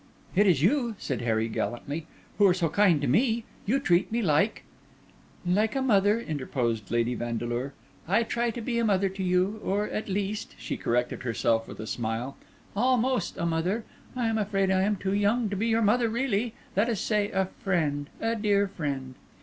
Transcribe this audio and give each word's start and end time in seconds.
"It 0.35 0.47
is 0.47 0.63
you," 0.63 0.95
said 0.97 1.21
Harry 1.21 1.47
gallantly, 1.47 2.07
"who 2.39 2.47
are 2.47 2.55
so 2.55 2.69
kind 2.69 2.99
to 3.01 3.07
me. 3.07 3.43
You 3.67 3.79
treat 3.79 4.11
me 4.11 4.23
like—" 4.23 4.63
"Like 5.45 5.75
a 5.75 5.81
mother," 5.83 6.19
interposed 6.19 6.89
Lady 6.89 7.13
Vandeleur; 7.13 7.73
"I 8.07 8.23
try 8.23 8.49
to 8.49 8.61
be 8.61 8.79
a 8.79 8.83
mother 8.83 9.09
to 9.09 9.21
you. 9.21 9.61
Or, 9.63 9.87
at 9.89 10.09
least," 10.09 10.55
she 10.57 10.75
corrected 10.75 11.21
herself 11.21 11.67
with 11.67 11.79
a 11.79 11.85
smile, 11.85 12.35
"almost 12.75 13.37
a 13.37 13.45
mother. 13.45 13.83
I 14.15 14.25
am 14.25 14.39
afraid 14.39 14.71
I 14.71 14.81
am 14.81 14.95
too 14.95 15.13
young 15.13 15.51
to 15.51 15.55
be 15.55 15.67
your 15.67 15.83
mother 15.83 16.09
really. 16.09 16.55
Let 16.75 16.89
us 16.89 16.99
say 16.99 17.29
a 17.29 17.45
friend—a 17.59 18.37
dear 18.37 18.67
friend." 18.69 19.13